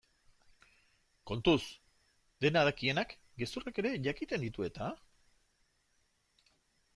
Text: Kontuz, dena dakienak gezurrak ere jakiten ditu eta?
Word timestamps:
Kontuz, 1.31 1.61
dena 2.45 2.63
dakienak 2.69 3.13
gezurrak 3.43 3.83
ere 3.83 3.93
jakiten 4.09 4.47
ditu 4.47 4.67
eta? 4.71 4.89